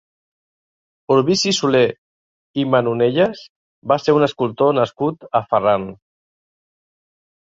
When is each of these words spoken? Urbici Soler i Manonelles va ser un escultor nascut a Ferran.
Urbici 1.15 1.51
Soler 1.57 1.81
i 2.61 2.63
Manonelles 2.75 3.43
va 3.93 3.99
ser 4.05 4.15
un 4.19 4.27
escultor 4.29 4.75
nascut 4.79 5.27
a 5.41 5.45
Ferran. 5.51 5.85